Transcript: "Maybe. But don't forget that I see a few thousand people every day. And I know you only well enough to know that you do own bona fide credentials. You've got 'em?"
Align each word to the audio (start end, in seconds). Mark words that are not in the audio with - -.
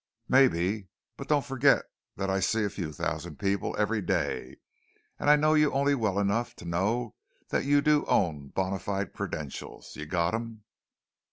"Maybe. 0.27 0.87
But 1.15 1.27
don't 1.27 1.45
forget 1.45 1.85
that 2.15 2.27
I 2.27 2.39
see 2.39 2.63
a 2.65 2.71
few 2.71 2.91
thousand 2.91 3.37
people 3.37 3.75
every 3.77 4.01
day. 4.01 4.57
And 5.19 5.29
I 5.29 5.35
know 5.35 5.53
you 5.53 5.71
only 5.71 5.93
well 5.93 6.17
enough 6.17 6.55
to 6.55 6.65
know 6.65 7.13
that 7.49 7.65
you 7.65 7.81
do 7.81 8.05
own 8.07 8.47
bona 8.47 8.79
fide 8.79 9.13
credentials. 9.13 9.95
You've 9.95 10.09
got 10.09 10.33
'em?" 10.33 10.63